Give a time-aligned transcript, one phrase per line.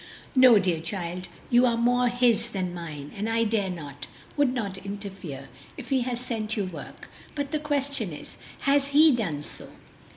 [0.35, 4.79] "No, dear child, you are more His than mine, and I dare not, would not
[4.79, 9.69] interfere if He has sent you work; but the question is, has He done so?"